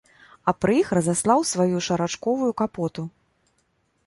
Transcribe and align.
А 0.51 0.53
пры 0.63 0.73
іх 0.83 0.89
разаслаў 0.99 1.45
сваю 1.51 1.83
шарачковую 1.89 2.49
капоту. 2.63 3.03